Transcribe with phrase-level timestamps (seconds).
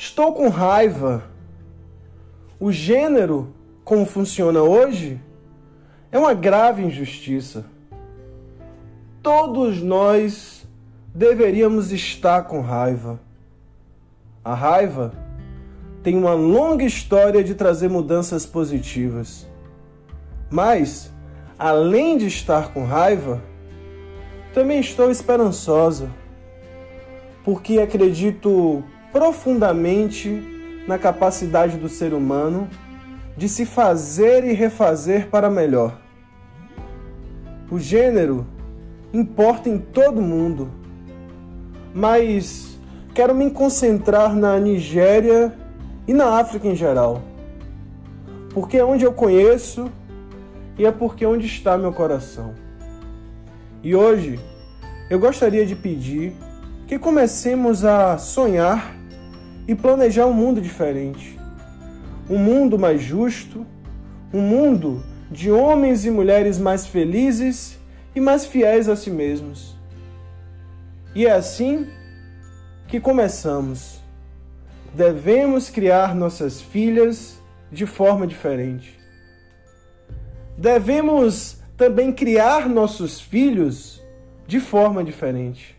[0.00, 1.24] Estou com raiva.
[2.60, 5.20] O gênero, como funciona hoje,
[6.12, 7.66] é uma grave injustiça.
[9.20, 10.64] Todos nós
[11.12, 13.18] deveríamos estar com raiva.
[14.44, 15.12] A raiva
[16.00, 19.48] tem uma longa história de trazer mudanças positivas.
[20.48, 21.12] Mas,
[21.58, 23.42] além de estar com raiva,
[24.54, 26.08] também estou esperançosa,
[27.42, 30.42] porque acredito profundamente
[30.86, 32.68] na capacidade do ser humano
[33.36, 36.00] de se fazer e refazer para melhor.
[37.70, 38.46] O gênero
[39.12, 40.70] importa em todo mundo,
[41.94, 42.78] mas
[43.14, 45.54] quero me concentrar na Nigéria
[46.06, 47.22] e na África em geral,
[48.50, 49.90] porque é onde eu conheço
[50.78, 52.54] e é porque é onde está meu coração.
[53.82, 54.40] E hoje
[55.10, 56.34] eu gostaria de pedir
[56.86, 58.97] que comecemos a sonhar
[59.68, 61.38] e planejar um mundo diferente.
[62.28, 63.66] Um mundo mais justo,
[64.32, 67.78] um mundo de homens e mulheres mais felizes
[68.14, 69.76] e mais fiéis a si mesmos.
[71.14, 71.86] E é assim
[72.86, 74.00] que começamos.
[74.94, 77.38] Devemos criar nossas filhas
[77.70, 78.98] de forma diferente.
[80.56, 84.02] Devemos também criar nossos filhos
[84.46, 85.76] de forma diferente.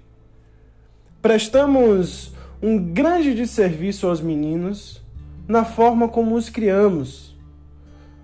[1.21, 5.01] Prestamos um grande desserviço aos meninos
[5.47, 7.37] na forma como os criamos.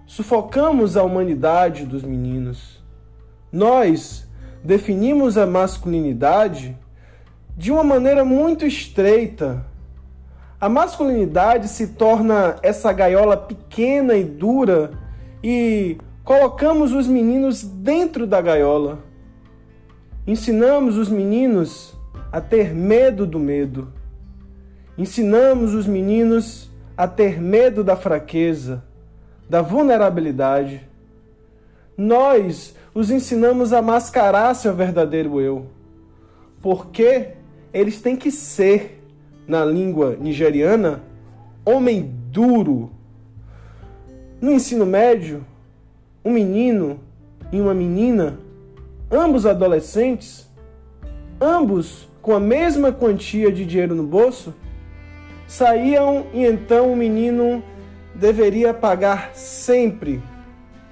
[0.05, 2.83] Sufocamos a humanidade dos meninos.
[3.51, 4.27] Nós
[4.63, 6.77] definimos a masculinidade
[7.57, 9.65] de uma maneira muito estreita.
[10.59, 14.91] A masculinidade se torna essa gaiola pequena e dura
[15.41, 18.99] e colocamos os meninos dentro da gaiola.
[20.27, 21.95] Ensinamos os meninos
[22.31, 23.94] a ter medo do medo.
[24.97, 28.83] Ensinamos os meninos a ter medo da fraqueza,
[29.49, 30.87] da vulnerabilidade.
[31.97, 35.65] Nós os ensinamos a mascarar seu verdadeiro eu,
[36.61, 37.31] porque
[37.73, 39.01] eles têm que ser,
[39.45, 41.03] na língua nigeriana,
[41.65, 42.91] homem duro.
[44.39, 45.45] No ensino médio,
[46.23, 46.99] um menino
[47.51, 48.39] e uma menina,
[49.11, 50.49] ambos adolescentes,
[51.39, 54.53] ambos com a mesma quantia de dinheiro no bolso,
[55.55, 57.63] saíam e então o menino
[58.13, 60.21] deveria pagar sempre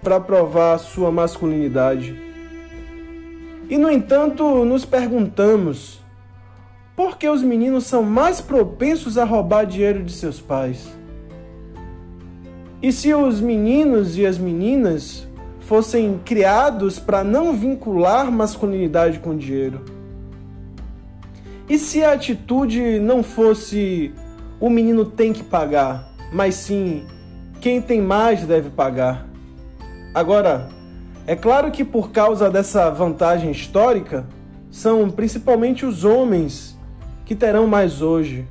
[0.02, 2.18] para provar sua masculinidade.
[3.70, 6.02] E no entanto, nos perguntamos
[6.96, 10.88] por que os meninos são mais propensos a roubar dinheiro de seus pais?
[12.82, 15.28] E se os meninos e as meninas
[15.60, 19.84] fossem criados para não vincular masculinidade com dinheiro?
[21.68, 24.14] E se a atitude não fosse
[24.64, 27.06] o menino tem que pagar, mas sim
[27.60, 29.28] quem tem mais deve pagar?
[30.16, 30.70] Agora,
[31.28, 34.26] é claro que por causa dessa vantagem histórica,
[34.72, 36.80] são principalmente os homens
[37.26, 38.48] que terão mais hoje.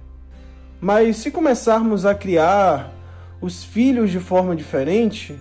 [0.78, 2.92] Mas se começarmos a criar
[3.40, 5.40] os filhos de forma diferente,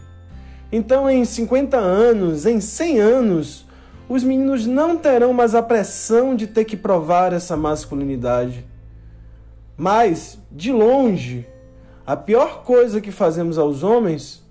[0.71, 3.65] então em 50 anos, em 100 anos,
[4.07, 8.70] os meninos não terão mais a pressão de ter que provar essa masculinidade.
[9.81, 11.43] Mas, de longe,
[12.05, 14.47] a pior coisa que fazemos aos homens,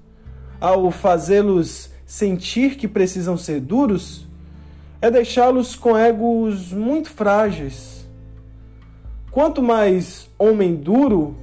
[0.61, 4.27] ao fazê-los sentir que precisam ser duros,
[5.01, 8.05] é deixá-los com egos muito frágeis.
[9.31, 11.39] Quanto mais homem duro,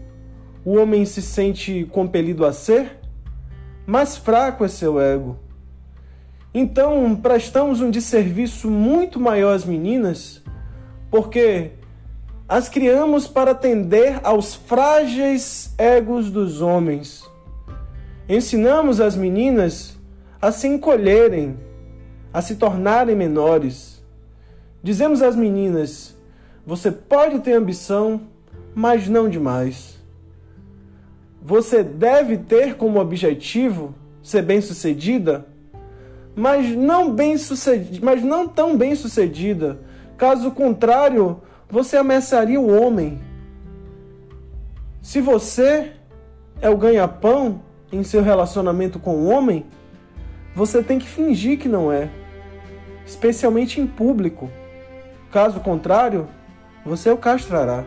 [0.65, 2.99] o homem se sente compelido a ser,
[3.85, 5.39] mais fraco é seu ego.
[6.53, 10.43] Então, prestamos um desserviço muito maior às meninas,
[11.09, 11.76] porque
[12.47, 17.29] as criamos para atender aos frágeis egos dos homens.
[18.29, 19.97] Ensinamos as meninas
[20.41, 21.57] a se encolherem,
[22.31, 24.01] a se tornarem menores.
[24.81, 26.15] Dizemos às meninas:
[26.65, 28.21] você pode ter ambição,
[28.73, 29.97] mas não demais.
[31.41, 35.45] Você deve ter como objetivo ser bem-sucedida,
[36.35, 37.35] mas não bem
[38.01, 39.79] mas não tão bem-sucedida.
[40.17, 43.21] Caso contrário, você ameaçaria o homem.
[45.01, 45.93] Se você
[46.61, 47.61] é o ganha-pão
[47.91, 49.65] em seu relacionamento com o homem,
[50.55, 52.09] você tem que fingir que não é,
[53.05, 54.49] especialmente em público.
[55.31, 56.27] Caso contrário,
[56.85, 57.83] você o castrará.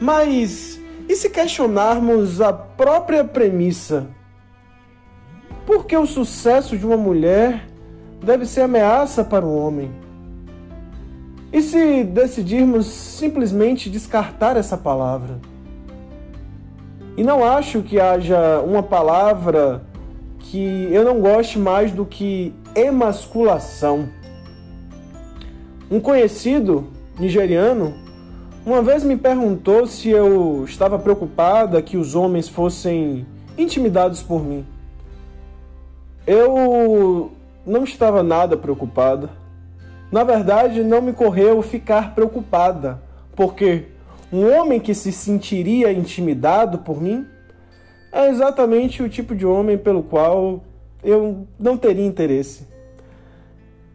[0.00, 0.78] Mas
[1.08, 4.06] e se questionarmos a própria premissa,
[5.64, 7.66] por que o sucesso de uma mulher
[8.22, 9.90] deve ser ameaça para o homem?
[11.52, 15.38] E se decidirmos simplesmente descartar essa palavra?
[17.16, 19.82] E não acho que haja uma palavra
[20.38, 24.08] que eu não goste mais do que emasculação.
[25.90, 26.86] Um conhecido
[27.18, 27.94] nigeriano
[28.68, 34.66] uma vez me perguntou se eu estava preocupada que os homens fossem intimidados por mim.
[36.26, 37.32] Eu
[37.64, 39.30] não estava nada preocupada.
[40.10, 43.02] Na verdade, não me correu ficar preocupada,
[43.36, 43.86] porque
[44.32, 47.26] um homem que se sentiria intimidado por mim
[48.10, 50.64] é exatamente o tipo de homem pelo qual
[51.04, 52.66] eu não teria interesse.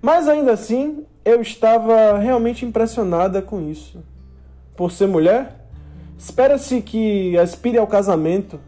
[0.02, 4.04] Mas ainda assim, eu estava realmente impressionada com isso.
[4.76, 5.66] Por ser mulher,
[6.18, 8.60] espera-se que aspire ao casamento,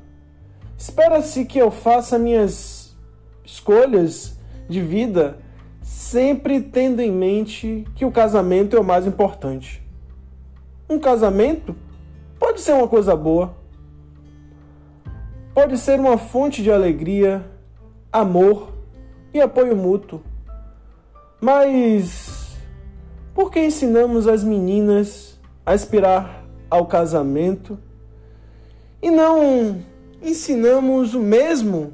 [0.78, 2.96] espera-se que eu faça minhas
[3.44, 4.38] escolhas
[4.68, 5.38] de vida
[5.86, 9.86] sempre tendo em mente que o casamento é o mais importante.
[10.90, 11.76] Um casamento
[12.40, 13.56] pode ser uma coisa boa,
[15.54, 17.46] pode ser uma fonte de alegria,
[18.12, 18.74] amor
[19.32, 20.24] e apoio mútuo.
[21.40, 22.58] Mas
[23.36, 27.78] por que ensinamos as meninas a aspirar ao casamento
[29.04, 29.84] e não
[30.20, 31.94] ensinamos o mesmo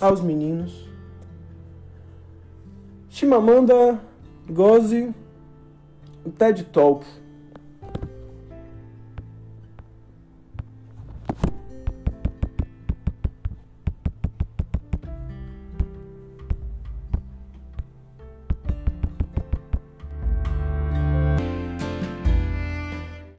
[0.00, 0.93] aos meninos?
[3.14, 3.98] Chimamanda
[4.50, 5.12] Ngozi
[6.38, 7.04] TED Talk